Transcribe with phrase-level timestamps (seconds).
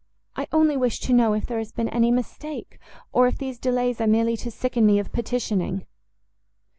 [0.35, 2.79] I only wish to know if there has been any mistake,
[3.11, 5.85] or if these delays are merely to sicken me of petitioning."